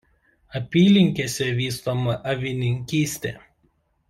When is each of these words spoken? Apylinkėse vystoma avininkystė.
Apylinkėse 0.59 1.49
vystoma 1.59 2.17
avininkystė. 2.33 3.37